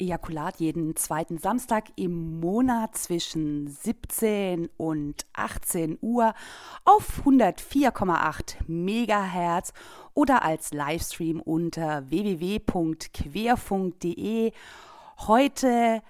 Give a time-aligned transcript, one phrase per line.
[0.00, 6.34] Ejakulat jeden zweiten Samstag im Monat zwischen 17 und 18 Uhr
[6.84, 9.72] auf 104,8 Megahertz
[10.14, 14.52] oder als Livestream unter www.querfunk.de.
[15.26, 16.02] Heute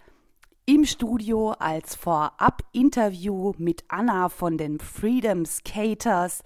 [0.66, 6.44] im Studio als Vorab-Interview mit Anna von den Freedom Skaters.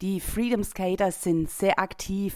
[0.00, 2.34] Die Freedom Skaters sind sehr aktiv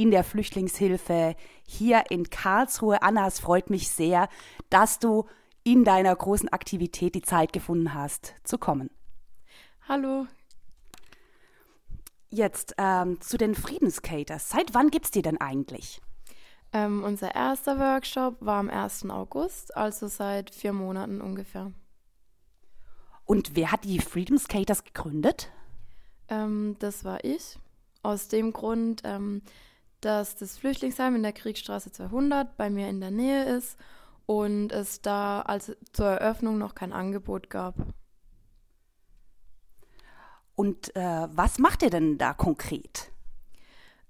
[0.00, 3.02] in der Flüchtlingshilfe hier in Karlsruhe.
[3.02, 4.30] Anna, es freut mich sehr,
[4.70, 5.26] dass du
[5.62, 8.88] in deiner großen Aktivität die Zeit gefunden hast, zu kommen.
[9.86, 10.26] Hallo.
[12.30, 14.48] Jetzt ähm, zu den Friedenskaters.
[14.48, 16.00] Seit wann gibt es die denn eigentlich?
[16.72, 19.10] Ähm, unser erster Workshop war am 1.
[19.10, 21.72] August, also seit vier Monaten ungefähr.
[23.26, 25.50] Und wer hat die Freedom Skaters gegründet?
[26.28, 27.58] Ähm, das war ich.
[28.02, 29.42] Aus dem Grund, ähm,
[30.00, 33.78] dass das Flüchtlingsheim in der Kriegsstraße 200 bei mir in der Nähe ist
[34.26, 37.74] und es da als zur Eröffnung noch kein Angebot gab.
[40.54, 43.10] Und äh, was macht ihr denn da konkret?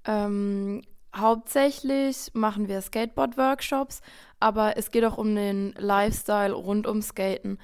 [0.04, 0.82] Ähm,
[1.14, 4.00] hauptsächlich machen wir Skateboard-Workshops,
[4.40, 7.58] aber es geht auch um den Lifestyle rund um Skaten.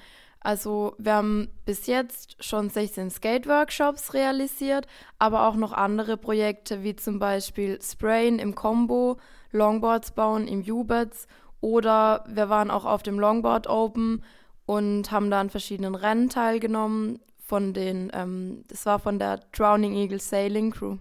[0.47, 4.87] Also wir haben bis jetzt schon 16 Skate-Workshops realisiert,
[5.19, 9.19] aber auch noch andere Projekte wie zum Beispiel Sprayen im Combo,
[9.51, 11.27] Longboards bauen im U-Bets
[11.61, 14.23] oder wir waren auch auf dem Longboard Open
[14.67, 17.19] und haben da an verschiedenen Rennen teilgenommen.
[17.45, 20.99] Von den, ähm, das war von der Drowning Eagle Sailing Crew.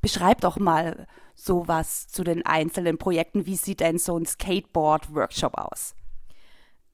[0.00, 3.44] Beschreib doch mal sowas zu den einzelnen Projekten.
[3.44, 5.94] Wie sieht denn so ein Skateboard-Workshop aus?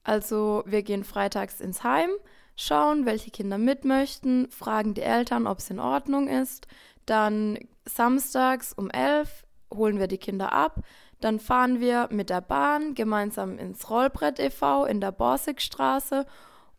[0.05, 2.11] Also wir gehen freitags ins Heim,
[2.55, 6.67] schauen, welche Kinder mit möchten, fragen die Eltern, ob es in Ordnung ist.
[7.07, 10.79] Dann samstags um 11 holen wir die Kinder ab.
[11.21, 14.85] Dann fahren wir mit der Bahn gemeinsam ins Rollbrett e.V.
[14.85, 16.27] in der Borsigstraße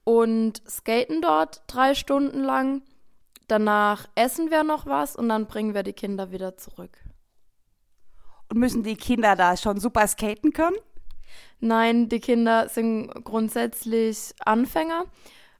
[0.04, 2.82] und skaten dort drei Stunden lang.
[3.48, 6.96] Danach essen wir noch was und dann bringen wir die Kinder wieder zurück.
[8.48, 10.76] Und müssen die Kinder da schon super skaten können?
[11.60, 15.04] Nein, die Kinder sind grundsätzlich Anfänger,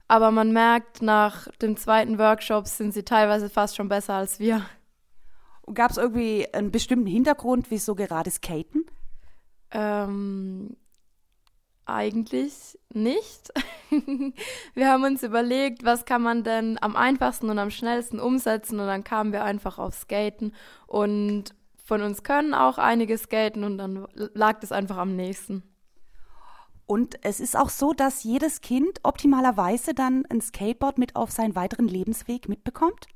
[0.07, 4.65] aber man merkt, nach dem zweiten Workshop sind sie teilweise fast schon besser als wir.
[5.73, 8.85] Gab es irgendwie einen bestimmten Hintergrund, wieso gerade Skaten?
[9.71, 10.77] Ähm,
[11.85, 13.51] eigentlich nicht.
[14.73, 18.87] wir haben uns überlegt, was kann man denn am einfachsten und am schnellsten umsetzen und
[18.87, 20.53] dann kamen wir einfach auf Skaten
[20.85, 25.63] und von uns können auch einige skaten und dann lag das einfach am nächsten.
[26.87, 31.55] Und es ist auch so, dass jedes Kind optimalerweise dann ein Skateboard mit auf seinen
[31.55, 33.07] weiteren Lebensweg mitbekommt?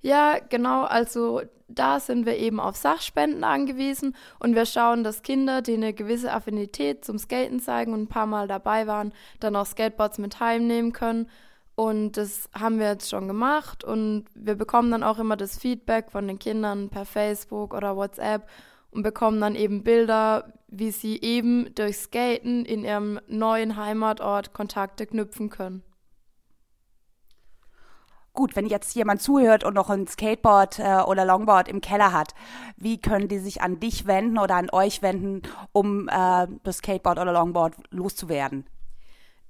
[0.00, 0.84] Ja, genau.
[0.84, 5.92] Also da sind wir eben auf Sachspenden angewiesen und wir schauen, dass Kinder, die eine
[5.92, 10.38] gewisse Affinität zum Skaten zeigen und ein paar Mal dabei waren, dann auch Skateboards mit
[10.40, 11.28] heimnehmen können.
[11.74, 16.12] Und das haben wir jetzt schon gemacht und wir bekommen dann auch immer das Feedback
[16.12, 18.46] von den Kindern per Facebook oder WhatsApp
[18.94, 25.06] und bekommen dann eben Bilder, wie sie eben durch Skaten in ihrem neuen Heimatort Kontakte
[25.06, 25.82] knüpfen können.
[28.32, 32.34] Gut, wenn jetzt jemand zuhört und noch ein Skateboard äh, oder Longboard im Keller hat,
[32.76, 37.20] wie können die sich an dich wenden oder an euch wenden, um äh, das Skateboard
[37.20, 38.66] oder Longboard loszuwerden?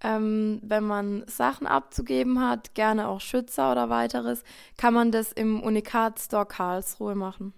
[0.03, 4.45] Ähm, wenn man Sachen abzugeben hat, gerne auch Schützer oder weiteres,
[4.77, 7.55] kann man das im Unikat Store Karlsruhe machen.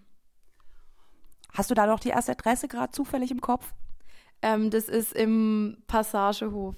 [1.57, 3.73] Hast du da noch die erste Adresse gerade zufällig im Kopf?
[4.43, 6.77] Ähm, das ist im Passagehof.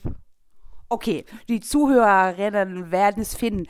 [0.88, 3.66] Okay, die Zuhörerinnen werden es finden.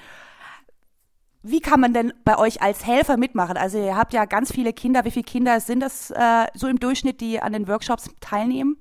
[1.43, 3.57] Wie kann man denn bei euch als Helfer mitmachen?
[3.57, 5.05] Also ihr habt ja ganz viele Kinder.
[5.05, 8.77] Wie viele Kinder sind das äh, so im Durchschnitt, die an den Workshops teilnehmen?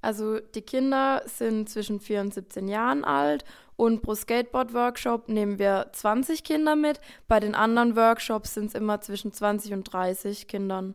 [0.00, 3.44] Also die Kinder sind zwischen 4 und 17 Jahren alt
[3.76, 7.00] und pro Skateboard-Workshop nehmen wir 20 Kinder mit.
[7.28, 10.94] Bei den anderen Workshops sind es immer zwischen 20 und 30 Kindern.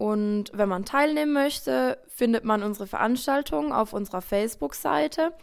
[0.00, 5.34] Und wenn man teilnehmen möchte, findet man unsere Veranstaltung auf unserer Facebook-Seite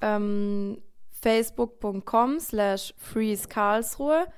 [0.00, 0.80] ähm,
[1.10, 4.28] facebook.com slash freezekarlsruhe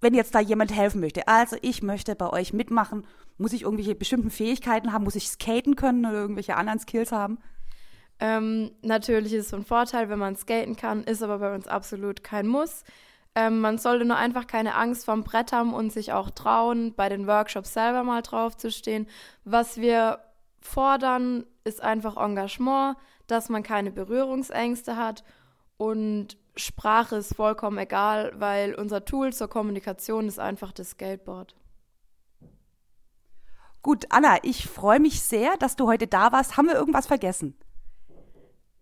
[0.00, 3.06] wenn jetzt da jemand helfen möchte, also ich möchte bei euch mitmachen,
[3.38, 5.04] muss ich irgendwelche bestimmten Fähigkeiten haben?
[5.04, 7.38] Muss ich skaten können oder irgendwelche anderen Skills haben?
[8.18, 12.24] Ähm, natürlich ist es ein Vorteil, wenn man skaten kann, ist aber bei uns absolut
[12.24, 12.82] kein Muss.
[13.34, 17.10] Ähm, man sollte nur einfach keine Angst vorm Brett haben und sich auch trauen, bei
[17.10, 19.06] den Workshops selber mal drauf zu stehen.
[19.44, 20.20] Was wir
[20.60, 22.96] fordern, ist einfach Engagement,
[23.26, 25.22] dass man keine Berührungsängste hat
[25.76, 31.54] und Sprache ist vollkommen egal, weil unser Tool zur Kommunikation ist einfach das Skateboard.
[33.82, 36.56] Gut, Anna, ich freue mich sehr, dass du heute da warst.
[36.56, 37.54] Haben wir irgendwas vergessen?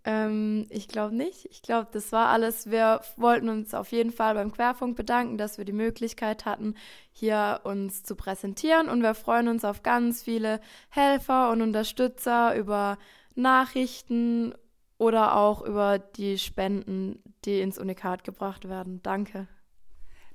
[0.05, 1.46] Ähm, ich glaube nicht.
[1.50, 2.70] Ich glaube, das war alles.
[2.70, 6.75] Wir wollten uns auf jeden Fall beim Querfunk bedanken, dass wir die Möglichkeit hatten,
[7.12, 8.88] hier uns zu präsentieren.
[8.88, 10.61] Und wir freuen uns auf ganz viele
[10.91, 12.99] Helfer und Unterstützer über
[13.35, 14.55] Nachrichten
[14.99, 19.02] oder auch über die Spenden, die ins Unikat gebracht werden.
[19.02, 19.49] Danke.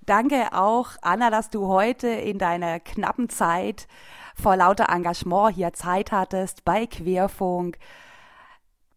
[0.01, 3.87] Danke auch, Anna, dass du heute in deiner knappen Zeit
[4.35, 7.77] vor lauter Engagement hier Zeit hattest bei Querfunk.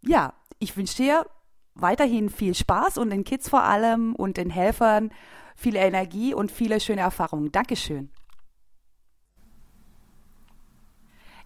[0.00, 1.26] Ja, ich wünsche dir
[1.74, 5.10] weiterhin viel Spaß und den Kids vor allem und den Helfern
[5.56, 7.52] viel Energie und viele schöne Erfahrungen.
[7.52, 8.10] Dankeschön.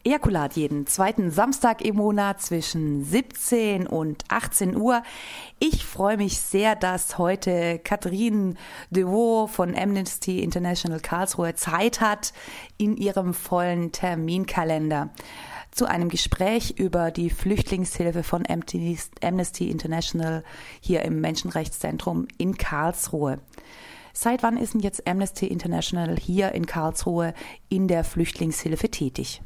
[0.06, 5.02] Ejakulat jeden zweiten Samstag im Monat zwischen 17 und 18 Uhr.
[5.58, 8.54] Ich freue mich sehr, dass heute Catherine
[8.90, 12.32] Devaux von Amnesty International Karlsruhe Zeit hat
[12.78, 15.10] in ihrem vollen Terminkalender
[15.72, 20.44] zu einem Gespräch über die Flüchtlingshilfe von Amnesty International
[20.80, 23.40] hier im Menschenrechtszentrum in Karlsruhe.
[24.12, 27.34] Seit wann ist denn jetzt Amnesty International hier in Karlsruhe
[27.68, 29.42] in der Flüchtlingshilfe tätig?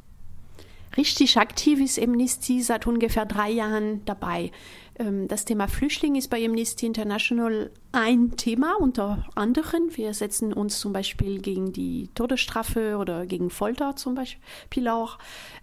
[0.97, 4.51] Richtig aktiv ist Amnesty seit ungefähr drei Jahren dabei.
[4.99, 9.97] Ähm, das Thema Flüchtling ist bei Amnesty International ein Thema unter anderem.
[9.97, 15.19] Wir setzen uns zum Beispiel gegen die Todesstrafe oder gegen Folter zum Beispiel auch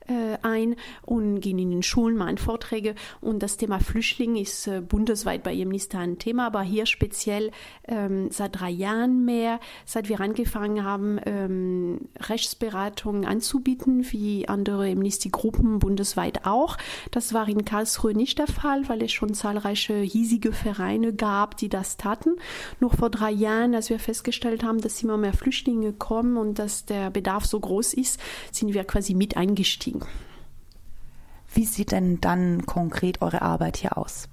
[0.07, 0.75] äh, ein
[1.06, 2.95] und gehen in den Schulen, machen Vorträge.
[3.21, 7.51] Und das Thema Flüchtling ist äh, bundesweit bei Amnesty ein Thema, aber hier speziell
[7.88, 15.80] ähm, seit drei Jahren mehr, seit wir angefangen haben, ähm, Rechtsberatungen anzubieten, wie andere Amnesty-Gruppen
[15.80, 16.77] bundesweit auch.
[17.12, 21.69] Das war in Karlsruhe nicht der Fall, weil es schon zahlreiche hiesige Vereine gab, die
[21.69, 22.36] das taten.
[22.80, 26.86] Noch vor drei Jahren, als wir festgestellt haben, dass immer mehr Flüchtlinge kommen und dass
[26.86, 28.19] der Bedarf so groß ist,
[28.51, 29.96] sind wir quasi mit eingestiegen.
[31.53, 34.29] Wie sieht denn dann konkret eure Arbeit hier aus?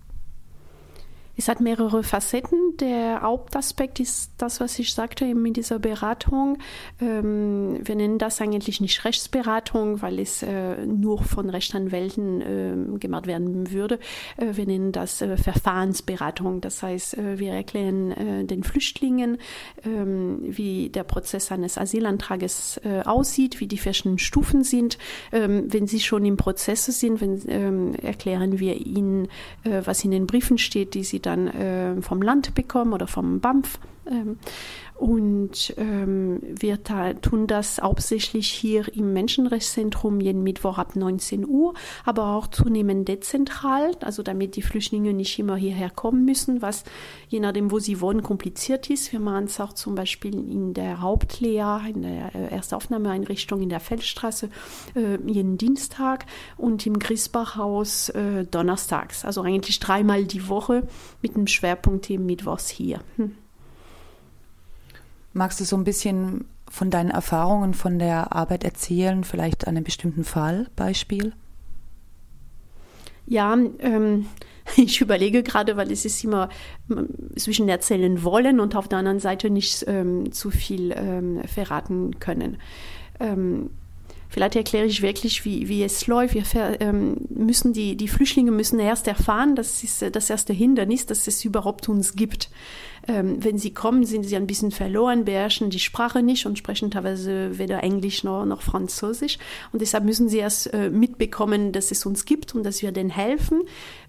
[1.36, 2.76] Es hat mehrere Facetten.
[2.78, 6.58] Der Hauptaspekt ist das, was ich sagte in dieser Beratung.
[7.00, 13.26] Ähm, wir nennen das eigentlich nicht Rechtsberatung, weil es äh, nur von Rechtsanwälten äh, gemacht
[13.26, 13.98] werden würde.
[14.36, 16.60] Äh, wir nennen das äh, Verfahrensberatung.
[16.60, 19.38] Das heißt, äh, wir erklären äh, den Flüchtlingen,
[19.84, 24.98] ähm, wie der Prozess eines Asylantrages aussieht, wie die verschiedenen Stufen sind.
[25.32, 29.28] Ähm, wenn sie schon im Prozess sind, wenn, erklären wir ihnen,
[29.64, 33.78] was in den Briefen steht, die sie dann äh, vom Land bekommen oder vom BAMF.
[34.06, 34.38] Ähm,
[35.04, 41.74] und ähm, wir tun das hauptsächlich hier im Menschenrechtszentrum jeden Mittwoch ab 19 Uhr,
[42.06, 46.84] aber auch zunehmend dezentral, also damit die Flüchtlinge nicht immer hierher kommen müssen, was
[47.28, 49.12] je nachdem, wo sie wohnen, kompliziert ist.
[49.12, 53.80] Wir machen es auch zum Beispiel in der Hauptlehre, in der äh, Erstaufnahmeeinrichtung in der
[53.80, 54.48] Feldstraße
[54.94, 56.24] äh, jeden Dienstag
[56.56, 59.26] und im Griesbachhaus äh, donnerstags.
[59.26, 60.88] Also eigentlich dreimal die Woche
[61.20, 63.00] mit einem Schwerpunkt im Mittwochs hier.
[63.16, 63.43] Hm.
[65.34, 69.84] Magst du so ein bisschen von deinen Erfahrungen von der Arbeit erzählen, vielleicht an einem
[69.84, 71.32] bestimmten Fall, Beispiel?
[73.26, 74.26] Ja, ähm,
[74.76, 76.48] ich überlege gerade, weil es ist immer
[77.36, 82.58] zwischen erzählen wollen und auf der anderen Seite nicht ähm, zu viel ähm, verraten können.
[83.20, 83.70] Ähm,
[84.34, 86.34] Vielleicht erkläre ich wirklich, wie, wie es läuft.
[86.34, 91.28] Wir ähm, müssen die, die Flüchtlinge müssen erst erfahren, das ist das erste Hindernis, dass
[91.28, 92.50] es überhaupt uns gibt.
[93.06, 96.90] Ähm, wenn sie kommen, sind sie ein bisschen verloren, beherrschen die Sprache nicht und sprechen
[96.90, 99.38] teilweise weder Englisch noch, noch Französisch.
[99.72, 103.10] Und deshalb müssen sie erst äh, mitbekommen, dass es uns gibt und dass wir denen
[103.10, 103.62] helfen,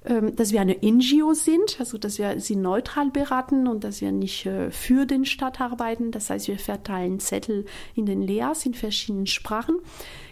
[0.06, 4.12] ähm, dass wir eine NGO sind, also dass wir sie neutral beraten und dass wir
[4.12, 6.12] nicht äh, für den Staat arbeiten.
[6.12, 9.80] Das heißt, wir verteilen Zettel in den Leas in verschiedenen Sprachen.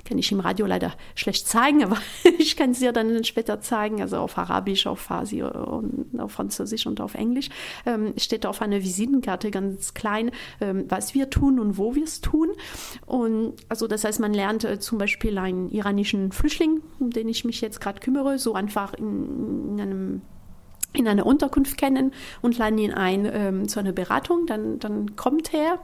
[0.06, 1.98] Kann ich im Radio leider schlecht zeigen, aber
[2.38, 7.02] ich kann es dir dann später zeigen, also auf Arabisch, auf Farsi auf Französisch und
[7.02, 7.50] auf Englisch.
[7.86, 10.32] Ähm, steht auf einer Visitenkarte ganz klein,
[10.62, 12.50] ähm, was wir tun und wo wir es tun.
[13.06, 17.46] Und also das heißt, man lernt äh, zum Beispiel einen iranischen Flüchtling, um den ich
[17.46, 20.22] mich jetzt gerade kümmere, so einfach in, in einem
[20.94, 24.46] in einer Unterkunft kennen und laden ihn ein ähm, zu einer Beratung.
[24.46, 25.80] Dann, dann kommt er,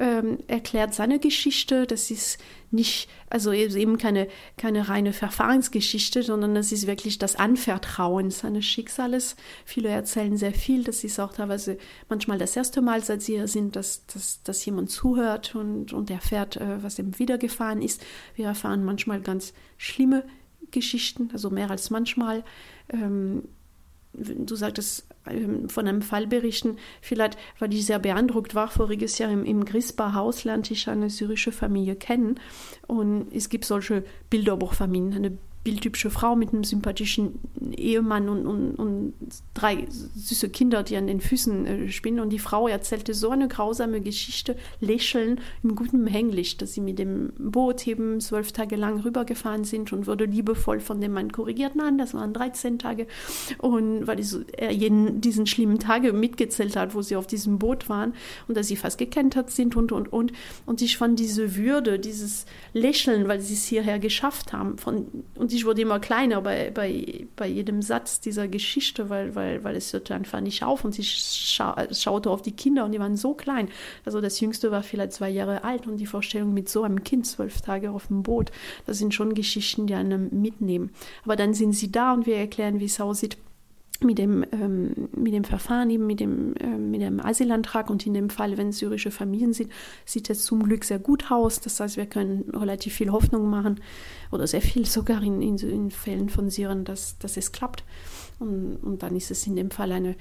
[0.00, 1.86] ähm, erklärt seine Geschichte.
[1.86, 2.38] Das ist
[2.70, 9.36] nicht, also eben keine, keine reine Verfahrensgeschichte, sondern das ist wirklich das Anvertrauen seines Schicksales.
[9.64, 10.84] Viele erzählen sehr viel.
[10.84, 11.78] Das ist auch teilweise
[12.08, 16.10] manchmal das erste Mal, seit sie hier sind, dass, dass, dass jemand zuhört und, und
[16.10, 18.04] erfährt, äh, was ihm widergefahren ist.
[18.34, 20.24] Wir erfahren manchmal ganz schlimme
[20.70, 22.44] Geschichten, also mehr als manchmal.
[22.90, 23.44] Ähm,
[24.18, 29.30] du sagtest, ähm, von einem Fall berichten, vielleicht, weil ich sehr beeindruckt war, voriges Jahr
[29.30, 32.40] im, im Grisba Haus lernte ich eine syrische Familie kennen.
[32.86, 37.40] Und es gibt solche Bilderbuchfamilien, eine bildhübsche Frau mit einem sympathischen
[37.76, 39.12] Ehemann und, und, und
[39.52, 42.20] drei süße Kinder, die an den Füßen äh, spinnen.
[42.20, 46.98] Und die Frau erzählte so eine grausame Geschichte, lächeln im guten Englisch, dass sie mit
[46.98, 51.76] dem Boot eben zwölf Tage lang rübergefahren sind und wurde liebevoll von dem Mann korrigiert.
[51.76, 53.06] Nein, das waren 13 Tage.
[53.58, 54.20] Und weil
[54.56, 58.14] er jeden, diesen schlimmen Tage mitgezählt hat, wo sie auf diesem Boot waren
[58.46, 60.32] und dass sie fast gekentert sind und, und, und.
[60.64, 64.78] Und ich fand diese Würde, dieses Lächeln, weil sie es hierher geschafft haben.
[64.78, 69.64] Von, und ich wurde immer kleiner bei, bei, bei jedem Satz dieser Geschichte, weil, weil,
[69.64, 73.00] weil es hörte einfach nicht auf und ich scha schaute auf die Kinder und die
[73.00, 73.68] waren so klein.
[74.04, 77.26] Also das Jüngste war vielleicht zwei Jahre alt und die Vorstellung mit so einem Kind
[77.26, 78.50] zwölf Tage auf dem Boot,
[78.86, 80.90] das sind schon Geschichten, die einen mitnehmen.
[81.24, 83.36] Aber dann sind sie da und wir erklären, wie es aussieht
[84.00, 88.14] mit dem, ähm, mit dem Verfahren, eben mit dem, ähm, mit dem Asylantrag und in
[88.14, 89.72] dem Fall, wenn es syrische Familien sind,
[90.04, 91.60] sieht es zum Glück sehr gut aus.
[91.60, 93.80] Das heißt, wir können relativ viel Hoffnung machen
[94.30, 97.84] oder sehr viel sogar in, in, in Fällen von Syrien, dass, dass es klappt.
[98.38, 100.14] Und, und dann ist es in dem Fall eine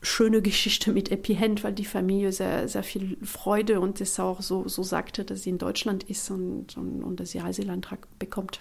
[0.00, 4.68] schöne Geschichte mit Epihend, weil die Familie sehr, sehr viel Freude und es auch so,
[4.68, 8.60] so sagte, dass sie in Deutschland ist und, und, und dass sie Asylantrag bekommt.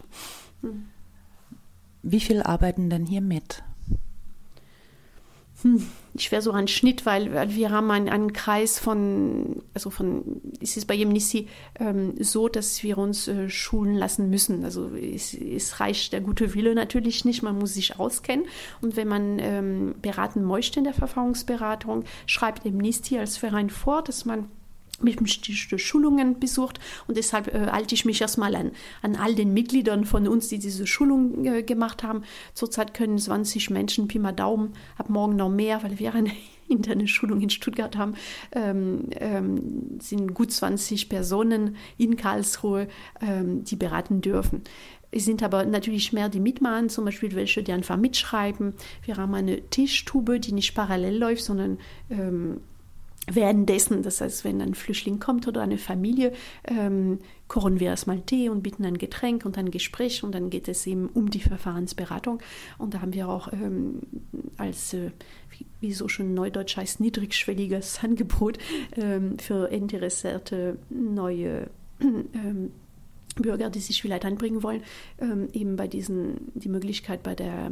[0.62, 0.86] Hm.
[2.01, 3.63] Wie viel arbeiten denn hier mit?
[5.67, 10.41] Hm, ich wäre so ein Schnitt, weil, wir haben einen, einen, Kreis von, also von,
[10.62, 11.47] es ist bei Yemnissi
[11.79, 14.63] ähm, so, dass wir uns äh, schulen lassen müssen.
[14.63, 18.45] Also es, es, reicht der gute Wille natürlich nicht, man muss sich auskennen.
[18.81, 24.25] Und wenn man ähm, beraten möchte in der Verfahrensberatung, schreibt Yemnissi als Verein vor, dass
[24.25, 24.50] man
[25.00, 30.06] bestimmte Schulungen besucht und deshalb äh, halte ich mich erstmal an, an all den Mitgliedern
[30.06, 32.24] von uns, die diese Schulung äh, gemacht haben.
[32.54, 36.32] Zurzeit können 20 Menschen, Pi mal Daumen, ab morgen noch mehr, weil wir eine
[36.68, 38.16] interne Schulung in Stuttgart haben,
[38.51, 42.88] ähm, ähm, sind gut 20 Personen in Karlsruhe,
[43.22, 44.63] ähm, die beraten dürfen.
[45.10, 48.74] Es sind aber natürlich mehr die mitmachen, zum Beispiel welche, die einfach mitschreiben.
[49.04, 51.77] Wir haben eine Tischtube, die nicht parallel läuft, sondern
[52.10, 52.60] ähm,
[53.29, 56.31] Währenddessen, das heißt, wenn ein Flüchtling kommt oder eine Familie,
[56.65, 57.19] ähm,
[57.50, 60.88] kochen wir erstmal Tee und bieten ein Getränk und ein Gespräch und dann geht es
[60.88, 62.39] eben um die Verfahrensberatung.
[62.77, 64.00] Und da haben wir auch ähm,
[64.55, 65.12] als, äh,
[65.81, 68.60] wie, so schon neudeutsch heißt, niedrigschwelliges Angebot
[68.96, 71.69] ähm, für interessierte neue
[72.00, 72.72] ähm,
[73.36, 74.84] Bürger, die sich vielleicht einbringen wollen,
[75.19, 77.72] ähm, eben bei diesen die Möglichkeit bei der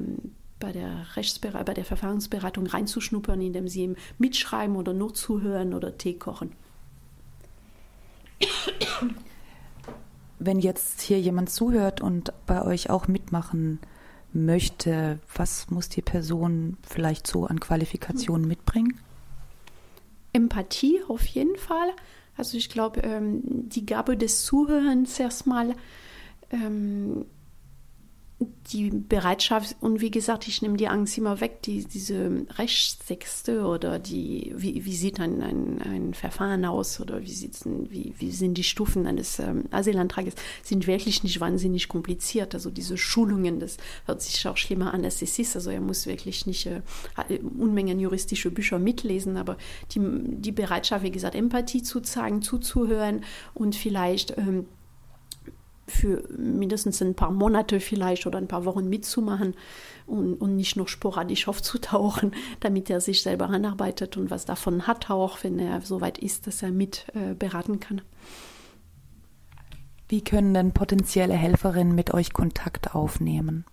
[0.65, 5.95] bei der Rechtsberatung, bei der Verfahrensberatung reinzuschnuppern, indem sie ihm mitschreiben oder nur zuhören oder
[5.95, 6.53] Tee kochen.
[10.39, 13.77] Wenn jetzt hier jemand zuhört und bei euch auch mitmachen
[14.34, 19.00] möchte, was muss die Person vielleicht so an Qualifikationen mitbringen?
[20.34, 21.91] Empathie auf jeden Fall.
[22.38, 25.75] Also ich glaube, ähm, die Gabe des Zuhörens erstmal
[26.50, 27.25] ähm,
[28.39, 33.97] die Bereitschaft und wie gesagt, ich nehme die Angst immer weg, die, diese Rechtstexte oder
[33.97, 37.49] die, wie, wie sieht ein, ein, ein Verfahren aus oder wie,
[37.89, 42.53] wie, wie sind die Stufen eines ähm, Asylantrages, sind wirklich nicht wahnsinnig kompliziert.
[42.53, 45.55] Also diese Schulungen, das hört sich auch schlimmer an, als es ist.
[45.55, 46.81] Also er muss wirklich nicht äh,
[47.57, 49.57] Unmengen juristische Bücher mitlesen, aber
[49.91, 53.23] die, die Bereitschaft, wie gesagt, Empathie zu zeigen, zuzuhören
[53.53, 54.65] und vielleicht ähm,
[55.87, 59.55] für mindestens ein paar Monate vielleicht oder ein paar Wochen mitzumachen
[60.07, 65.09] und, und nicht nur sporadisch aufzutauchen, damit er sich selber anarbeitet und was davon hat,
[65.09, 68.01] auch wenn er so weit ist, dass er mit äh, beraten kann.
[70.07, 73.65] Wie können denn potenzielle Helferinnen mit euch Kontakt aufnehmen?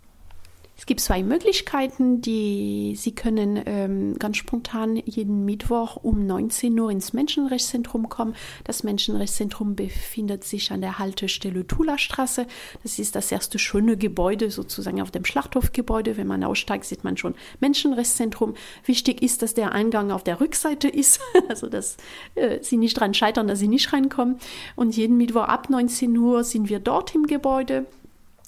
[0.77, 6.91] Es gibt zwei Möglichkeiten, die Sie können ähm, ganz spontan jeden Mittwoch um 19 Uhr
[6.91, 8.35] ins Menschenrechtszentrum kommen.
[8.65, 12.47] Das Menschenrechtszentrum befindet sich an der Haltestelle Tula-Straße.
[12.83, 16.17] Das ist das erste schöne Gebäude sozusagen auf dem Schlachthofgebäude.
[16.17, 18.55] Wenn man aussteigt, sieht man schon Menschenrechtszentrum.
[18.85, 21.97] Wichtig ist, dass der Eingang auf der Rückseite ist, also dass
[22.35, 24.39] äh, Sie nicht dran scheitern, dass Sie nicht reinkommen.
[24.75, 27.87] Und jeden Mittwoch ab 19 Uhr sind wir dort im Gebäude.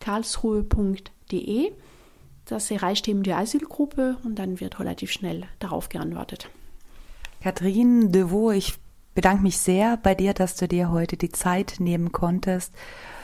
[0.00, 1.72] karlsruhe.de.
[2.44, 6.50] Das erreicht eben die Asylgruppe und dann wird relativ schnell darauf geantwortet.
[7.42, 8.74] Katrin Devaux, ich
[9.14, 12.74] bedanke mich sehr bei dir, dass du dir heute die Zeit nehmen konntest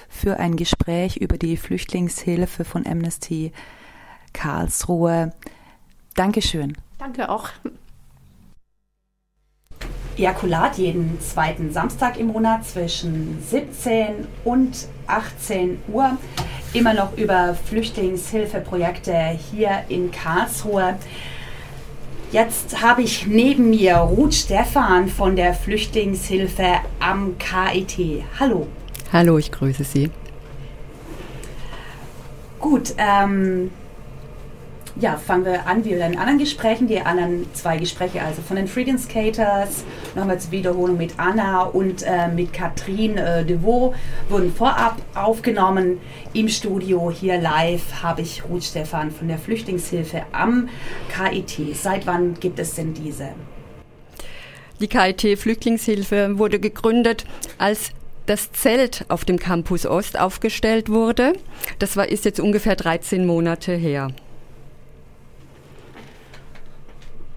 [0.09, 3.53] für ein Gespräch über die Flüchtlingshilfe von Amnesty
[4.33, 5.33] Karlsruhe.
[6.15, 6.77] Dankeschön.
[6.99, 7.51] Danke auch.
[10.19, 16.17] Ejakulat jeden zweiten Samstag im Monat zwischen 17 und 18 Uhr.
[16.73, 20.97] Immer noch über Flüchtlingshilfeprojekte hier in Karlsruhe.
[22.33, 28.25] Jetzt habe ich neben mir Ruth Stephan von der Flüchtlingshilfe am KIT.
[28.41, 28.67] Hallo.
[29.13, 30.11] Hallo, ich grüße Sie.
[32.59, 33.71] Gut, ähm,
[34.99, 38.57] ja, fangen wir an wie in den anderen Gesprächen, die anderen zwei Gespräche, also von
[38.57, 39.85] den Freedom Skaters,
[40.17, 43.95] noch wir zur Wiederholung mit Anna und äh, mit Katrin äh, Devaux,
[44.29, 46.01] wurden vorab aufgenommen
[46.33, 47.11] im Studio.
[47.11, 50.69] Hier live habe ich Ruth Stefan von der Flüchtlingshilfe am
[51.11, 51.77] KIT.
[51.77, 53.29] Seit wann gibt es denn diese?
[54.81, 57.27] Die KIT Flüchtlingshilfe wurde gegründet
[57.59, 57.91] als
[58.25, 61.35] das Zelt auf dem Campus Ost aufgestellt wurde.
[61.79, 64.09] Das war, ist jetzt ungefähr 13 Monate her.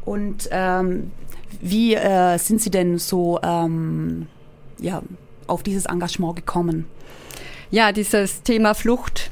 [0.06, 1.12] Und ähm,
[1.62, 4.28] wie äh, sind Sie denn so ähm,
[4.80, 5.02] ja,
[5.48, 6.86] auf dieses Engagement gekommen?
[7.72, 9.30] Ja, dieses Thema Flucht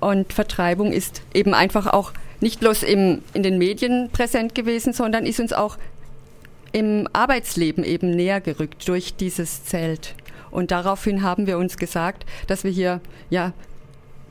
[0.00, 5.26] und Vertreibung ist eben einfach auch nicht bloß im, in den Medien präsent gewesen, sondern
[5.26, 5.76] ist uns auch
[6.72, 10.14] im Arbeitsleben eben näher gerückt durch dieses Zelt.
[10.50, 13.52] Und daraufhin haben wir uns gesagt, dass wir hier ja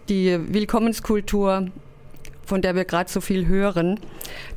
[0.07, 1.67] die Willkommenskultur
[2.49, 3.99] von der wir gerade so viel hören,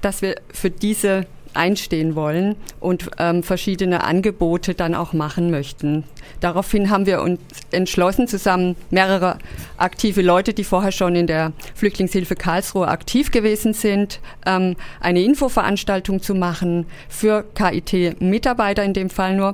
[0.00, 6.04] dass wir für diese einstehen wollen und ähm, verschiedene Angebote dann auch machen möchten.
[6.40, 9.38] Daraufhin haben wir uns entschlossen, zusammen mehrere
[9.76, 16.22] aktive Leute, die vorher schon in der Flüchtlingshilfe Karlsruhe aktiv gewesen sind, ähm, eine Infoveranstaltung
[16.22, 19.52] zu machen für KIT-Mitarbeiter in dem Fall nur.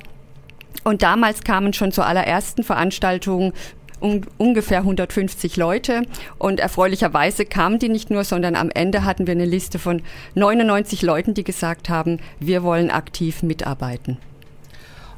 [0.85, 3.53] Und damals kamen schon zur allerersten Veranstaltung
[4.01, 6.03] um, ungefähr 150 Leute
[6.39, 10.03] und erfreulicherweise kamen die nicht nur, sondern am Ende hatten wir eine Liste von
[10.35, 14.19] 99 Leuten, die gesagt haben, wir wollen aktiv mitarbeiten.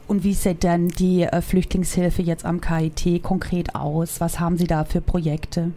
[0.07, 4.21] Und wie sieht denn die äh, Flüchtlingshilfe jetzt am KIT konkret aus?
[4.21, 5.71] Was haben Sie da für Projekte?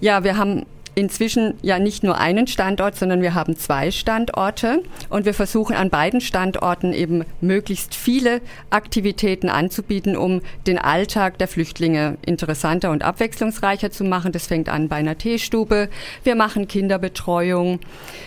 [0.00, 0.64] Ja, wir haben
[0.98, 5.90] inzwischen ja nicht nur einen Standort, sondern wir haben zwei Standorte und wir versuchen an
[5.90, 13.92] beiden Standorten eben möglichst viele Aktivitäten anzubieten, um den Alltag der Flüchtlinge interessanter und abwechslungsreicher
[13.92, 14.32] zu machen.
[14.32, 15.88] Das fängt an bei einer Teestube.
[16.24, 17.78] Wir machen Kinderbetreuung.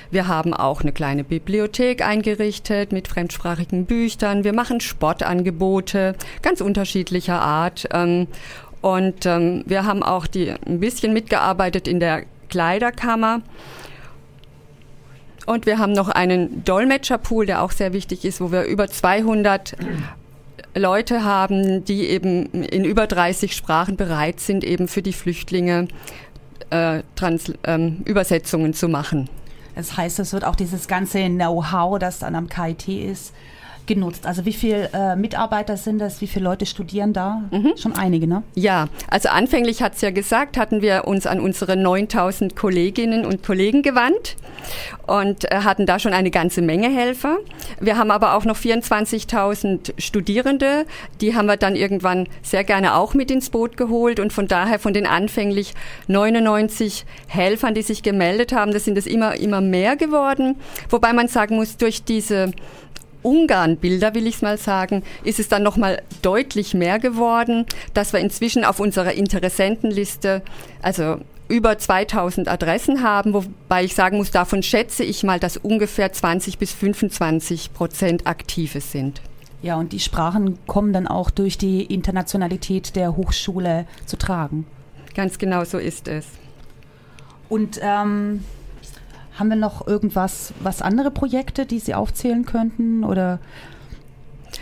[0.09, 4.45] Wir haben auch eine kleine Bibliothek eingerichtet mit fremdsprachigen Büchern.
[4.45, 7.89] Wir machen Sportangebote ganz unterschiedlicher Art.
[7.91, 8.27] Ähm,
[8.79, 13.41] und ähm, wir haben auch die ein bisschen mitgearbeitet in der Kleiderkammer.
[15.47, 19.75] Und wir haben noch einen Dolmetscherpool, der auch sehr wichtig ist, wo wir über 200
[20.75, 25.87] Leute haben, die eben in über 30 Sprachen bereit sind, eben für die Flüchtlinge
[26.69, 29.29] äh, Trans ähm, Übersetzungen zu machen.
[29.75, 33.33] Das heißt, es wird auch dieses ganze Know-how, das dann am KIT ist,
[33.93, 34.25] genutzt?
[34.25, 36.21] Also wie viele äh, Mitarbeiter sind das?
[36.21, 37.43] Wie viele Leute studieren da?
[37.51, 37.73] Mhm.
[37.77, 38.43] Schon einige, ne?
[38.55, 43.43] Ja, also anfänglich hat es ja gesagt, hatten wir uns an unsere 9000 Kolleginnen und
[43.43, 44.35] Kollegen gewandt
[45.07, 47.37] und äh, hatten da schon eine ganze Menge Helfer.
[47.79, 50.85] Wir haben aber auch noch 24.000 Studierende,
[51.19, 54.79] die haben wir dann irgendwann sehr gerne auch mit ins Boot geholt und von daher
[54.79, 55.73] von den anfänglich
[56.07, 60.55] 99 Helfern, die sich gemeldet haben, das sind es immer, immer mehr geworden.
[60.89, 62.51] Wobei man sagen muss, durch diese
[63.23, 68.19] Ungarn-Bilder, will ich es mal sagen, ist es dann nochmal deutlich mehr geworden, dass wir
[68.19, 70.41] inzwischen auf unserer Interessentenliste,
[70.81, 76.11] also über 2000 Adressen haben, wobei ich sagen muss, davon schätze ich mal, dass ungefähr
[76.13, 79.21] 20 bis 25 Prozent aktive sind.
[79.61, 84.65] Ja, und die Sprachen kommen dann auch durch die Internationalität der Hochschule zu tragen.
[85.13, 86.25] Ganz genau so ist es.
[87.49, 88.45] Und ähm,
[89.41, 93.39] haben wir noch irgendwas, was andere Projekte, die Sie aufzählen könnten oder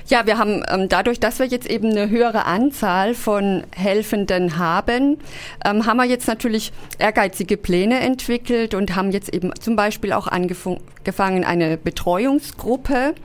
[0.07, 5.17] ja, wir haben ähm, dadurch, dass wir jetzt eben eine höhere Anzahl von Helfenden haben,
[5.65, 10.27] ähm, haben wir jetzt natürlich ehrgeizige Pläne entwickelt und haben jetzt eben zum Beispiel auch
[10.27, 13.15] angefangen, eine Betreuungsgruppe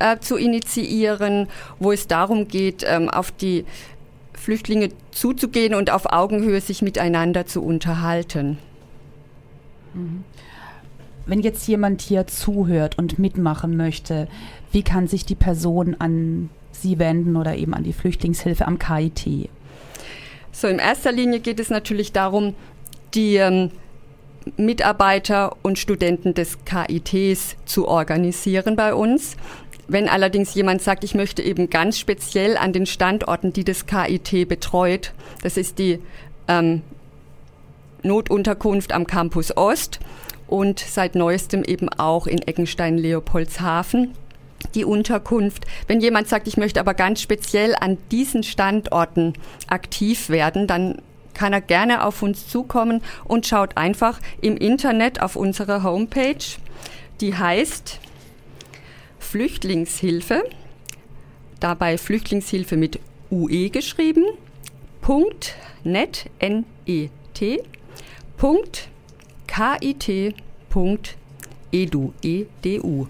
[0.00, 3.64] äh, zu initiieren, wo es darum geht, ähm, auf die
[4.34, 8.58] Flüchtlinge zuzugehen und auf Augenhöhe sich miteinander zu unterhalten.
[9.94, 10.24] Mhm.
[11.28, 14.28] Wenn jetzt jemand hier zuhört und mitmachen möchte,
[14.72, 19.50] wie kann sich die Person an Sie wenden oder eben an die Flüchtlingshilfe am KIT?
[20.52, 22.54] So, in erster Linie geht es natürlich darum,
[23.12, 23.70] die ähm,
[24.56, 29.36] Mitarbeiter und Studenten des KITs zu organisieren bei uns.
[29.86, 34.48] Wenn allerdings jemand sagt, ich möchte eben ganz speziell an den Standorten, die das KIT
[34.48, 35.12] betreut,
[35.42, 35.98] das ist die
[36.46, 36.80] ähm,
[38.02, 40.00] Notunterkunft am Campus Ost
[40.48, 44.14] und seit neuestem eben auch in Eckenstein-Leopoldshafen
[44.74, 45.66] die Unterkunft.
[45.86, 49.34] Wenn jemand sagt, ich möchte aber ganz speziell an diesen Standorten
[49.68, 51.00] aktiv werden, dann
[51.34, 56.44] kann er gerne auf uns zukommen und schaut einfach im Internet auf unsere Homepage.
[57.20, 58.00] Die heißt
[59.20, 60.42] Flüchtlingshilfe,
[61.60, 62.98] dabei Flüchtlingshilfe mit
[63.30, 64.24] UE geschrieben,
[65.00, 67.62] Punkt net, N-E-T,
[68.36, 68.88] Punkt,
[69.48, 70.34] K-I-T.edu,
[72.22, 73.06] E-D-U.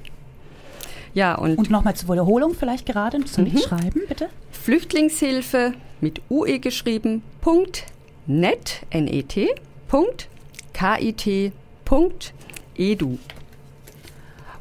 [1.14, 3.58] Ja, und, und nochmal zur Wiederholung vielleicht gerade zum mhm.
[3.58, 4.30] Schreiben, bitte.
[4.50, 7.84] Flüchtlingshilfe mit UE geschrieben, Punkt,
[8.26, 9.48] net, N-E-T,
[9.88, 10.28] Punkt,
[10.72, 11.52] K-I-T,
[11.84, 12.32] Punkt,
[12.76, 13.18] edu.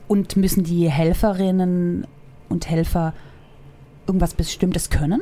[0.07, 2.07] Und müssen die Helferinnen
[2.49, 3.13] und Helfer
[4.07, 5.21] irgendwas Bestimmtes können?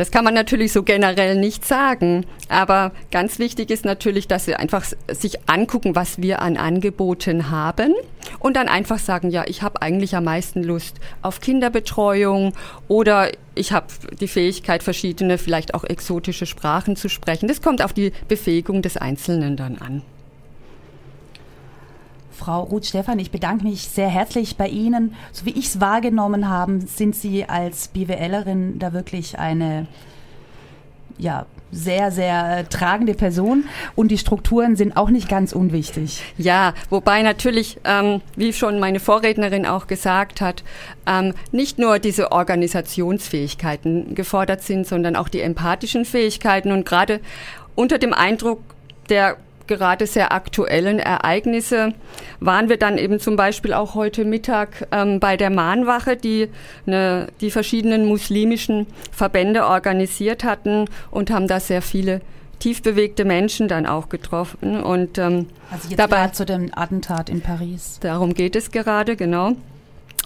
[0.00, 2.24] Das kann man natürlich so generell nicht sagen.
[2.48, 4.82] Aber ganz wichtig ist natürlich, dass sie einfach
[5.12, 7.92] sich angucken, was wir an Angeboten haben
[8.38, 12.54] und dann einfach sagen, ja, ich habe eigentlich am meisten Lust auf Kinderbetreuung
[12.88, 17.46] oder ich habe die Fähigkeit, verschiedene, vielleicht auch exotische Sprachen zu sprechen.
[17.46, 20.00] Das kommt auf die Befähigung des Einzelnen dann an.
[22.40, 25.14] Frau Ruth Stefan, ich bedanke mich sehr herzlich bei Ihnen.
[25.30, 29.86] So wie ich es wahrgenommen habe, sind Sie als BWLerin da wirklich eine
[31.18, 36.22] ja, sehr, sehr tragende Person und die Strukturen sind auch nicht ganz unwichtig.
[36.38, 40.64] Ja, wobei natürlich, ähm, wie schon meine Vorrednerin auch gesagt hat,
[41.06, 47.20] ähm, nicht nur diese Organisationsfähigkeiten gefordert sind, sondern auch die empathischen Fähigkeiten und gerade
[47.74, 48.60] unter dem Eindruck
[49.10, 49.36] der
[49.70, 51.94] gerade sehr aktuellen Ereignisse
[52.40, 56.48] waren wir dann eben zum Beispiel auch heute Mittag ähm, bei der Mahnwache, die
[56.86, 62.20] eine, die verschiedenen muslimischen Verbände organisiert hatten und haben da sehr viele
[62.58, 64.82] tief bewegte Menschen dann auch getroffen.
[64.82, 67.98] Und ähm, also jetzt dabei zu dem Attentat in Paris.
[68.00, 69.52] Darum geht es gerade, genau.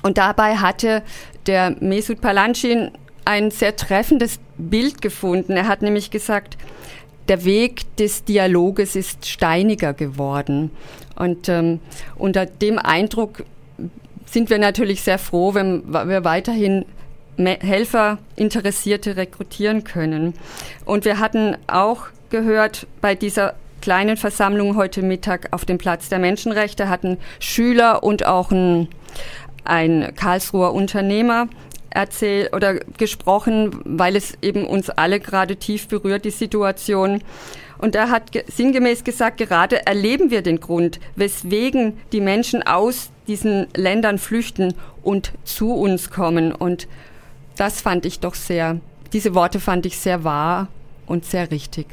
[0.03, 1.03] Und dabei hatte
[1.47, 2.91] der Mesut Palancin
[3.25, 5.53] ein sehr treffendes Bild gefunden.
[5.53, 6.57] Er hat nämlich gesagt,
[7.29, 10.71] der Weg des Dialoges ist steiniger geworden.
[11.17, 11.81] Und ähm,
[12.17, 13.45] unter dem Eindruck
[14.27, 16.85] sind wir natürlich sehr froh, wenn wir weiterhin
[17.37, 20.35] Helfer, Interessierte rekrutieren können.
[20.85, 26.19] Und wir hatten auch gehört bei dieser kleinen Versammlung heute Mittag auf dem Platz der
[26.19, 28.89] Menschenrechte hatten Schüler und auch ein,
[29.65, 31.49] ein Karlsruher Unternehmer
[31.95, 37.23] erzählt oder gesprochen, weil es eben uns alle gerade tief berührt, die Situation.
[37.79, 43.67] Und er hat sinngemäß gesagt, gerade erleben wir den Grund, weswegen die Menschen aus diesen
[43.75, 46.53] Ländern flüchten und zu uns kommen.
[46.53, 46.89] Und
[47.57, 48.81] das fand ich doch sehr,
[49.13, 50.69] diese Worte fand ich sehr wahr
[51.07, 51.87] und sehr richtig.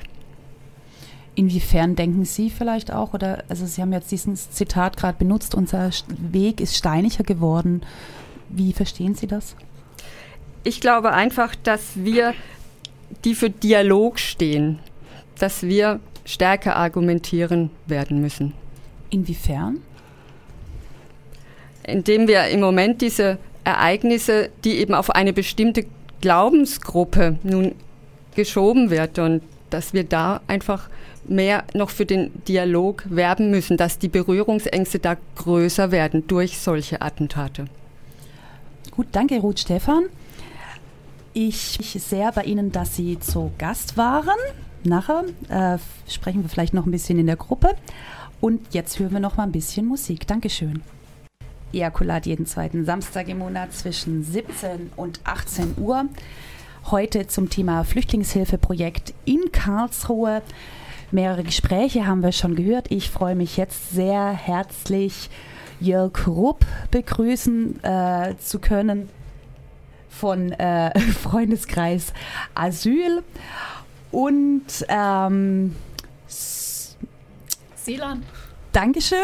[1.35, 5.89] Inwiefern denken Sie vielleicht auch, oder also Sie haben jetzt dieses Zitat gerade benutzt, unser
[6.07, 7.81] Weg ist steiniger geworden.
[8.49, 9.55] Wie verstehen Sie das?
[10.63, 12.33] Ich glaube einfach, dass wir,
[13.23, 14.79] die für Dialog stehen,
[15.39, 18.53] dass wir stärker argumentieren werden müssen.
[19.09, 19.79] Inwiefern?
[21.83, 25.85] Indem wir im Moment diese Ereignisse, die eben auf eine bestimmte
[26.21, 27.73] Glaubensgruppe nun
[28.35, 30.89] geschoben wird und dass wir da einfach
[31.25, 37.01] mehr noch für den Dialog werben müssen, dass die Berührungsängste da größer werden durch solche
[37.01, 37.65] Attentate.
[38.91, 40.05] Gut, danke Ruth Stefan.
[41.33, 44.37] Ich sehr bei Ihnen, dass Sie zu Gast waren.
[44.83, 45.77] Nachher äh,
[46.09, 47.75] sprechen wir vielleicht noch ein bisschen in der Gruppe.
[48.41, 50.27] Und jetzt hören wir noch mal ein bisschen Musik.
[50.27, 50.81] Dankeschön.
[51.71, 56.05] Ejakulat jeden zweiten Samstag im Monat zwischen 17 und 18 Uhr.
[56.89, 60.41] Heute zum Thema Flüchtlingshilfeprojekt in Karlsruhe.
[61.11, 62.91] Mehrere Gespräche haben wir schon gehört.
[62.91, 65.29] Ich freue mich jetzt sehr herzlich,
[65.79, 69.07] Jörg Rupp begrüßen äh, zu können
[70.11, 72.13] von äh, Freundeskreis
[72.53, 73.23] Asyl
[74.11, 75.75] und ähm,
[76.27, 78.23] Silan.
[78.71, 79.17] Dankeschön.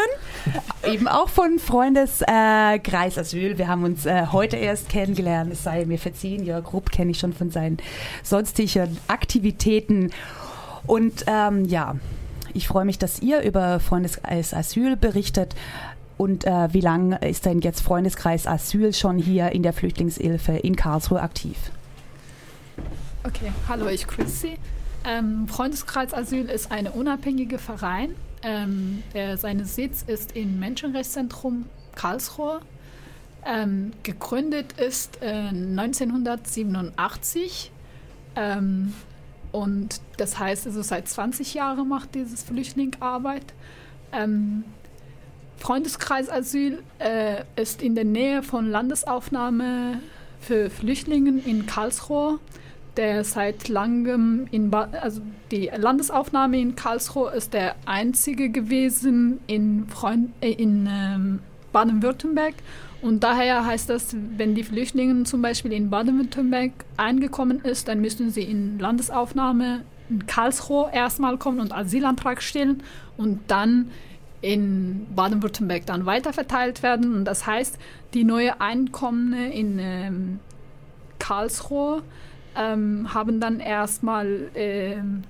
[0.84, 3.58] Eben auch von Freundeskreis äh, Asyl.
[3.58, 5.54] Wir haben uns äh, heute erst kennengelernt.
[5.54, 6.44] Es sei mir verziehen.
[6.44, 7.78] Jörg Rupp kenne ich schon von seinen
[8.24, 10.12] sonstigen Aktivitäten.
[10.86, 11.96] Und ähm, ja,
[12.54, 15.56] ich freue mich, dass ihr über Freundeskreis Asyl berichtet.
[16.18, 20.76] Und äh, wie lange ist denn jetzt Freundeskreis Asyl schon hier in der Flüchtlingshilfe in
[20.76, 21.58] Karlsruhe aktiv?
[23.24, 24.58] Okay, hallo, ich grüße Sie.
[25.06, 28.16] Ähm, Freundeskreis Asyl ist eine unabhängige Verein.
[28.42, 32.60] Ähm, der, seine Sitz ist im Menschenrechtszentrum Karlsruhe.
[33.46, 37.72] Ähm, gegründet ist äh, 1987
[38.36, 38.94] ähm,
[39.52, 43.54] und das heißt, also seit 20 Jahren macht dieses Flüchtling Arbeit.
[44.12, 44.66] Ähm,
[45.58, 50.00] Freundeskreis Asyl äh, ist in der Nähe von Landesaufnahme
[50.40, 52.40] für Flüchtlinge in Karlsruhe,
[52.96, 59.88] der seit langem in ba also die Landesaufnahme in Karlsruhe ist der einzige gewesen in,
[60.42, 61.40] äh, in ähm,
[61.72, 62.56] Baden-Württemberg.
[63.02, 68.32] Und daher heißt das, wenn die Flüchtlinge zum Beispiel in Baden-Württemberg eingekommen ist, dann müssen
[68.32, 72.82] sie in Landesaufnahme in Karlsruhe erstmal kommen und Asylantrag stellen
[73.18, 73.92] und dann
[74.48, 77.14] in Baden-Württemberg dann weiterverteilt werden.
[77.14, 77.78] Und das heißt,
[78.14, 80.40] die neue Einkommene in ähm,
[81.20, 82.02] Karlsruhe
[82.56, 85.24] ähm, haben dann erstmal ähm,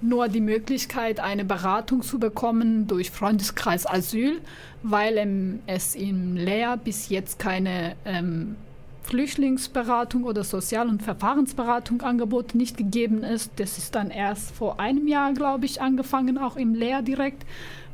[0.00, 4.40] nur die Möglichkeit, eine Beratung zu bekommen durch Freundeskreis Asyl,
[4.84, 8.54] weil ähm, es im Lehr bis jetzt keine ähm,
[9.02, 13.50] Flüchtlingsberatung oder Sozial- und Verfahrensberatung Angebot nicht gegeben ist.
[13.56, 17.44] Das ist dann erst vor einem Jahr, glaube ich, angefangen, auch im Lehr direkt.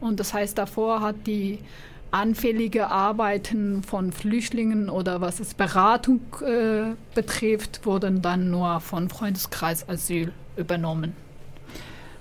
[0.00, 1.58] Und das heißt, davor hat die
[2.10, 9.88] anfällige Arbeiten von Flüchtlingen oder was es Beratung äh, betrifft, wurden dann nur von Freundeskreis
[9.88, 11.14] Asyl übernommen.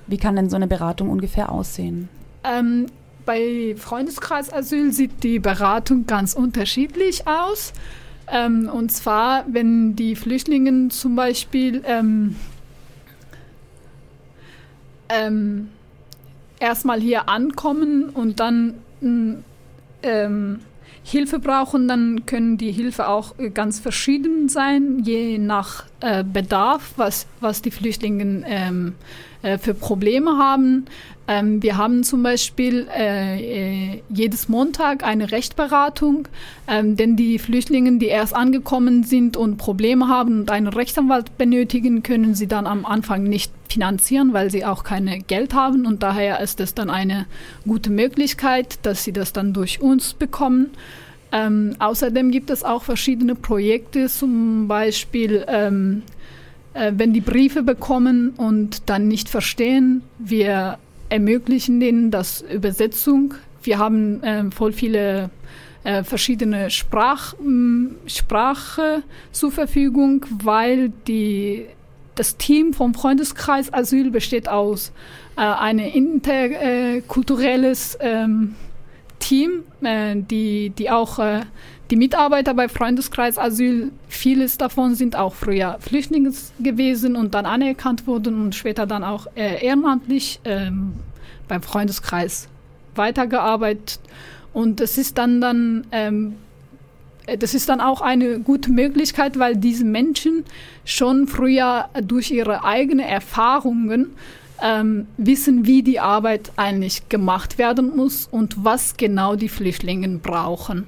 [0.07, 2.09] Wie kann denn so eine Beratung ungefähr aussehen?
[2.43, 2.87] Ähm,
[3.25, 7.73] bei Freundeskreis Asyl sieht die Beratung ganz unterschiedlich aus.
[8.29, 12.35] Ähm, und zwar, wenn die Flüchtlinge zum Beispiel ähm,
[15.09, 15.69] ähm,
[16.59, 18.75] erstmal hier ankommen und dann
[20.03, 20.59] ähm,
[21.03, 27.27] Hilfe brauchen, dann können die Hilfe auch ganz verschieden sein, je nach äh, Bedarf, was,
[27.39, 28.95] was die Flüchtlinge ähm,
[29.41, 30.85] äh, für Probleme haben.
[31.27, 36.27] Ähm, wir haben zum Beispiel äh, äh, jedes Montag eine Rechtberatung,
[36.67, 42.01] ähm, denn die Flüchtlinge, die erst angekommen sind und Probleme haben und einen Rechtsanwalt benötigen,
[42.01, 46.39] können sie dann am Anfang nicht finanzieren, weil sie auch keine Geld haben und daher
[46.39, 47.25] ist es dann eine
[47.67, 50.71] gute Möglichkeit, dass sie das dann durch uns bekommen.
[51.31, 56.03] Ähm, außerdem gibt es auch verschiedene Projekte, zum Beispiel ähm,
[56.77, 60.77] äh, wenn die Briefe bekommen und dann nicht verstehen, wir
[61.09, 63.33] ermöglichen denen das Übersetzung.
[63.63, 65.31] Wir haben äh, voll viele
[65.83, 67.33] äh, verschiedene Sprach,
[68.05, 71.65] Sprache zur Verfügung, weil die,
[72.15, 74.91] das Team vom Freundeskreis Asyl besteht aus
[75.35, 78.53] äh, einem interkulturelles ähm,
[79.19, 81.41] Team, äh, die, die auch äh,
[81.89, 88.07] die Mitarbeiter bei Freundeskreis Asyl, vieles davon sind auch früher Flüchtlinge gewesen und dann anerkannt
[88.07, 90.93] wurden und später dann auch äh, ehrenamtlich ähm,
[91.47, 92.49] beim Freundeskreis
[92.95, 93.99] weitergearbeitet.
[94.53, 96.35] Und das ist dann dann ähm,
[97.27, 100.45] äh, das ist dann auch eine gute Möglichkeit, weil diese Menschen
[100.83, 104.15] schon früher durch ihre eigenen Erfahrungen
[104.61, 110.87] ähm, wissen, wie die Arbeit eigentlich gemacht werden muss und was genau die Flüchtlinge brauchen.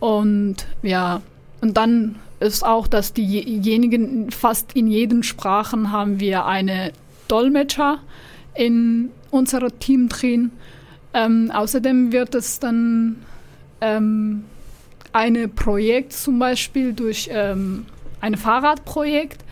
[0.00, 1.22] Und ja,
[1.60, 6.92] und dann ist auch, dass diejenigen, fast in jeden Sprachen haben wir eine
[7.28, 8.00] Dolmetscher
[8.54, 10.50] in unserem Team drin.
[11.14, 13.16] Ähm, außerdem wird es dann
[13.80, 14.44] ähm,
[15.12, 17.86] ein Projekt zum Beispiel durch ähm,
[18.20, 19.44] ein Fahrradprojekt,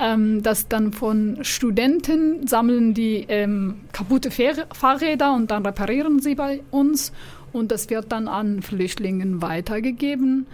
[0.00, 6.62] ähm, das dann von Studenten sammeln die ähm, kaputte Fahrräder und dann reparieren sie bei
[6.70, 7.12] uns
[7.52, 10.46] und das wird dann an Flüchtlingen weitergegeben.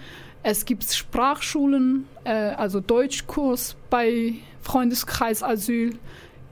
[0.43, 5.99] Es gibt Sprachschulen, äh, also Deutschkurs bei Freundeskreis Asyl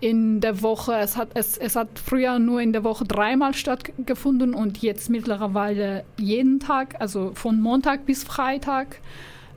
[0.00, 0.94] in der Woche.
[0.96, 6.04] Es hat, es, es hat früher nur in der Woche dreimal stattgefunden und jetzt mittlerweile
[6.18, 9.00] jeden Tag, also von Montag bis Freitag.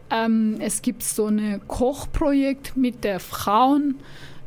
[0.10, 3.96] Ähm, es gibt so ein Kochprojekt mit der Frauen.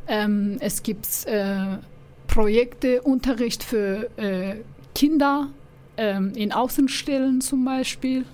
[0.06, 1.78] Ähm, es gibt äh,
[2.26, 4.56] Projekte, Unterricht für äh,
[4.94, 5.48] Kinder
[5.96, 8.24] ähm, in Außenstellen zum Beispiel.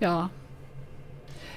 [0.00, 0.30] Ja.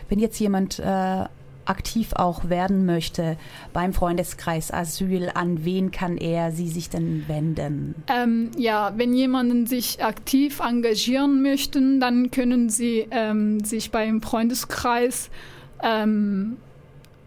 [0.10, 1.26] Wenn jetzt jemand äh,
[1.72, 3.38] aktiv auch werden möchte
[3.72, 7.96] beim Freundeskreis Asyl, an wen kann er sie sich denn wenden?
[8.08, 15.30] Ähm, ja, wenn jemanden sich aktiv engagieren möchten, dann können sie ähm, sich beim Freundeskreis
[15.82, 16.58] ähm,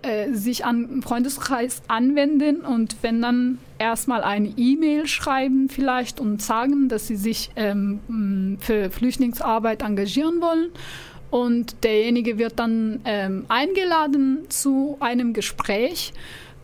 [0.03, 6.91] äh, sich an Freundeskreis anwenden und wenn dann erstmal eine E-Mail schreiben vielleicht und sagen,
[6.91, 10.69] dass sie sich ähm, für Flüchtlingsarbeit engagieren wollen
[11.35, 16.13] und derjenige wird dann ähm, eingeladen zu einem Gespräch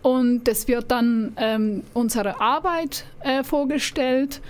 [0.00, 4.40] und es wird dann ähm, unsere Arbeit äh, vorgestellt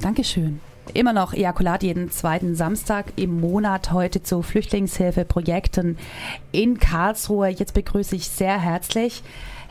[0.00, 0.60] Dankeschön.
[0.94, 5.96] Immer noch Ejakulat jeden zweiten Samstag im Monat heute zu Flüchtlingshilfeprojekten
[6.50, 7.48] in Karlsruhe.
[7.48, 9.22] Jetzt begrüße ich sehr herzlich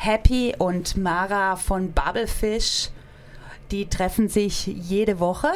[0.03, 2.89] Happy und Mara von Bubblefish.
[3.69, 5.51] Die treffen sich jede Woche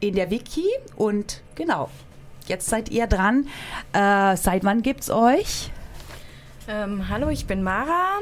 [0.00, 1.88] in der Wiki und genau,
[2.48, 3.46] jetzt seid ihr dran.
[3.92, 5.70] Äh, seit wann gibt's euch?
[6.66, 8.18] Ähm, hallo, ich bin Mara.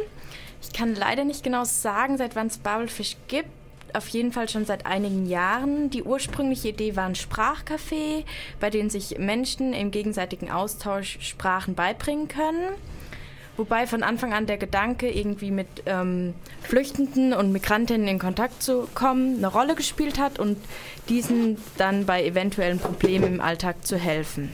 [0.61, 3.49] Ich kann leider nicht genau sagen, seit wann es Bubblefish gibt.
[3.95, 5.89] Auf jeden Fall schon seit einigen Jahren.
[5.89, 8.27] Die ursprüngliche Idee war ein Sprachcafé,
[8.61, 12.75] bei dem sich Menschen im gegenseitigen Austausch Sprachen beibringen können.
[13.57, 18.89] Wobei von Anfang an der Gedanke, irgendwie mit ähm, Flüchtenden und Migrantinnen in Kontakt zu
[18.95, 20.57] kommen, eine Rolle gespielt hat und
[21.09, 24.51] diesen dann bei eventuellen Problemen im Alltag zu helfen.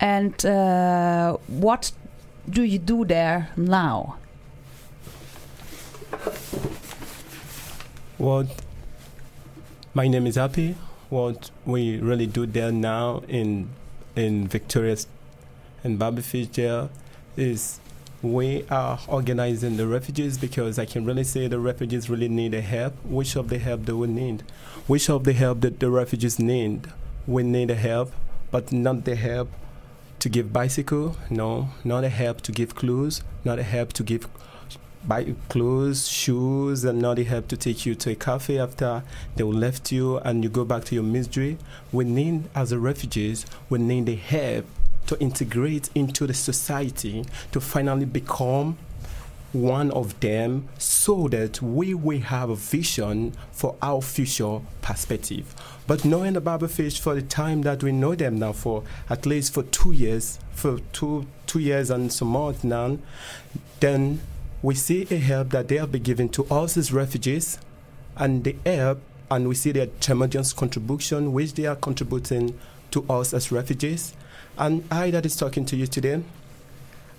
[0.00, 1.92] And uh, what
[2.46, 4.16] do you do there now?
[8.18, 8.46] What
[9.94, 10.74] my name is Happy.
[11.10, 13.70] What we really do there now in
[14.16, 15.06] in Victoria's
[15.84, 16.90] and Babyfish jail
[17.36, 17.78] is
[18.22, 22.62] we are organizing the refugees because I can really say the refugees really need a
[22.62, 22.94] help.
[23.04, 24.42] Which of the help do we need?
[24.86, 26.86] Which of the help that the refugees need?
[27.26, 28.12] We need a help,
[28.50, 29.50] but not the help
[30.20, 31.18] to give bicycle.
[31.28, 33.22] No, not a help to give clothes.
[33.44, 34.26] Not a help to give
[35.06, 39.02] buy clothes, shoes, and not a help to take you to a cafe after
[39.36, 41.58] they left you and you go back to your misery.
[41.92, 44.64] We need, as a refugees, we need the help
[45.06, 48.76] to integrate into the society to finally become
[49.54, 55.54] one of them so that we will have a vision for our future perspective.
[55.86, 59.26] But knowing the Bible fish for the time that we know them now for at
[59.26, 62.98] least for two years, for two two years and some months now,
[63.80, 64.20] then
[64.60, 67.58] we see a help that they have been given to us as refugees
[68.16, 72.58] and the help and we see their tremendous contribution which they are contributing
[72.90, 74.14] to us as refugees
[74.58, 76.22] and I that is talking to you today,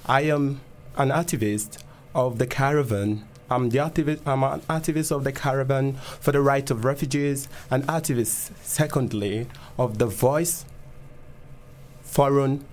[0.05, 0.61] I am
[0.97, 1.79] an activist
[2.13, 3.25] of the caravan.
[3.49, 4.21] I'm the activist.
[4.25, 9.97] I'm an activist of the caravan for the right of refugees, and activist, secondly, of
[9.97, 10.65] the Voice
[12.01, 12.65] Forum,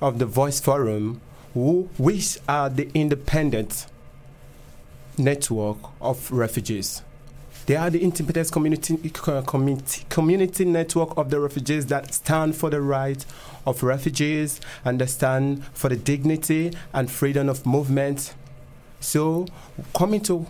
[0.00, 1.20] of the Voice Forum,
[1.54, 3.86] who, which are the independent
[5.16, 7.02] network of refugees.
[7.68, 12.70] They are the independent community, uh, community, community network of the refugees that stand for
[12.70, 13.22] the right
[13.66, 18.32] of refugees and stand for the dignity and freedom of movement.
[19.00, 19.44] So,
[19.94, 20.46] coming to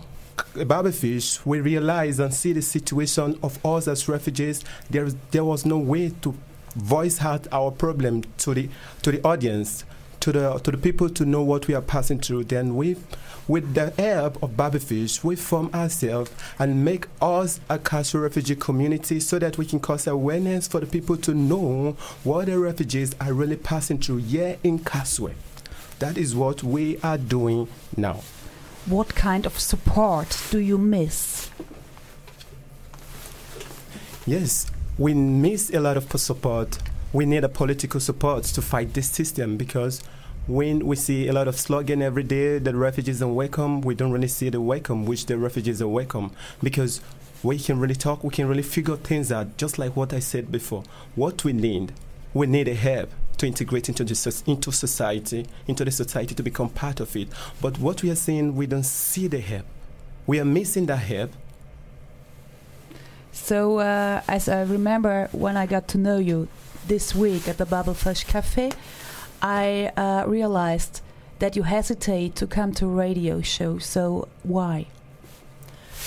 [0.55, 4.63] Babelfish, we realize and see the situation of us as refugees.
[4.89, 6.37] There, there was no way to
[6.77, 8.69] voice out our problem to the
[9.03, 9.85] to the audience,
[10.21, 12.45] to the to the people to know what we are passing through.
[12.45, 12.97] Then we,
[13.47, 19.21] with the help of Babelfish, we form ourselves and make us a Kaswe refugee community
[19.21, 23.33] so that we can cause awareness for the people to know what the refugees are
[23.33, 25.35] really passing through here in Kaswe.
[25.99, 28.23] That is what we are doing now.
[28.87, 31.51] What kind of support do you miss?
[34.27, 36.79] Yes, we miss a lot of support.
[37.13, 40.03] We need a political support to fight this system because
[40.47, 44.13] when we see a lot of slogan every day that refugees are welcome, we don't
[44.13, 46.33] really see the welcome, which the refugees are welcome
[46.63, 47.01] because
[47.43, 50.53] we can really talk, we can really figure things out, just like what I said
[50.53, 50.85] before.
[51.15, 51.93] What we need,
[52.35, 56.69] we need a help to integrate into, the, into society, into the society to become
[56.69, 57.29] part of it.
[57.63, 59.65] But what we are seeing, we don't see the help.
[60.27, 61.31] We are missing that help.
[63.33, 66.49] So, uh, as I remember when I got to know you
[66.89, 68.73] this week at the Babelfish Cafe,
[69.43, 71.03] I uh, realized
[71.39, 73.79] that you hesitate to come to radio show.
[73.79, 74.87] So, why?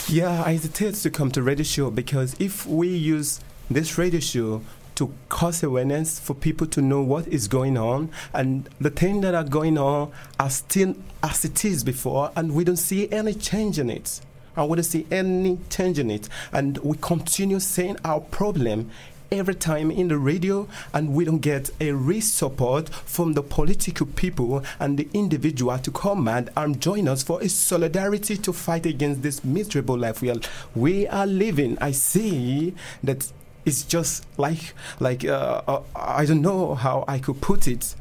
[0.07, 4.63] Yeah, I hesitate to come to radio show because if we use this radio show
[4.95, 9.35] to cause awareness for people to know what is going on and the things that
[9.35, 13.79] are going on are still as it is before and we don't see any change
[13.79, 14.19] in it
[14.57, 18.91] we don't see any change in it and we continue saying our problem
[19.31, 24.05] every time in the radio and we don't get a real support from the political
[24.05, 29.21] people and the individual to come and join us for a solidarity to fight against
[29.21, 30.35] this miserable life we are
[30.75, 33.31] we are living i see that
[33.65, 37.95] it's just like like uh, uh, I don't know how I could put it.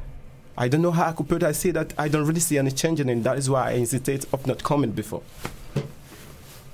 [0.57, 1.47] I don't know how I could put it.
[1.47, 3.22] I see that I don't really see any change in it.
[3.24, 5.22] That is why I hesitate of not coming before.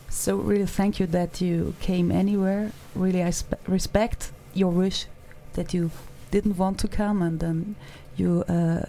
[0.09, 2.73] So really, thank you that you came anywhere.
[2.95, 3.33] Really, I
[3.67, 5.07] respect your wish
[5.55, 5.91] that you
[6.31, 7.77] didn't want to come and then
[8.17, 8.87] you uh,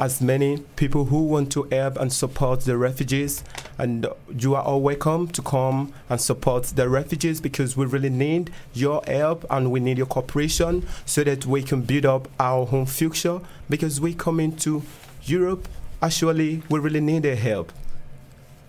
[0.00, 3.44] as many people who want to help and support the refugees.
[3.78, 8.52] And you are all welcome to come and support the refugees because we really need
[8.72, 12.86] your help and we need your cooperation so that we can build up our home
[12.86, 13.40] future.
[13.68, 14.82] Because we come into
[15.24, 15.68] Europe,
[16.02, 17.72] actually, we really need their help.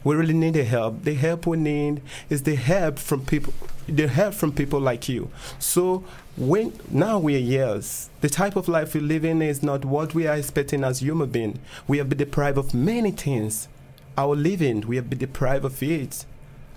[0.05, 1.03] We really need the help.
[1.03, 3.55] The help we need is the help from people,
[3.87, 5.31] the help from people like you.
[5.57, 6.03] So
[6.37, 10.13] when now we are years, the type of life we live in is not what
[10.13, 11.57] we are expecting as human beings.
[11.87, 13.67] We have been deprived of many things.
[14.15, 16.23] Our living, we have been deprived of it.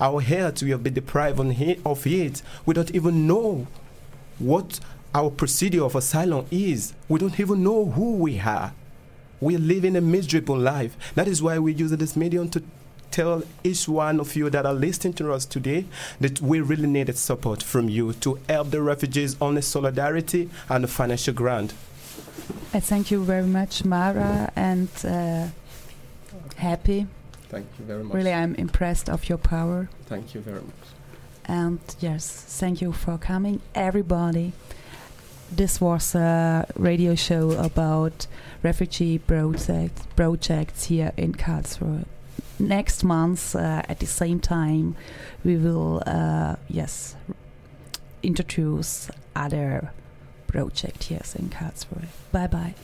[0.01, 2.43] Our health, we have been deprived of it.
[2.64, 3.66] We don't even know
[4.39, 4.81] what
[5.14, 6.95] our procedure of asylum is.
[7.11, 8.72] We don't even know who we are.
[9.39, 10.97] We are living a miserable life.
[11.14, 12.62] That is why we use this medium to
[13.11, 15.86] tell each one of you that are listening to us today
[16.20, 20.84] that we really needed support from you to help the refugees on a solidarity and
[20.84, 21.74] a financial grant.
[22.74, 25.48] I thank you very much, Mara, and uh,
[26.56, 27.06] happy.
[27.48, 28.14] Thank you very much.
[28.14, 29.88] Really, I'm impressed of your power.
[30.06, 30.88] Thank you very much.
[31.46, 32.30] And yes,
[32.61, 34.52] thank you for coming, everybody.
[35.50, 38.26] This was a radio show about
[38.62, 42.04] refugee project, projects here in Karlsruhe.
[42.59, 44.96] Next month uh, at the same time
[45.44, 47.16] we will uh, yes
[48.22, 49.92] introduce other
[50.46, 52.09] project here in Karlsruhe.
[52.32, 52.74] Bye bye.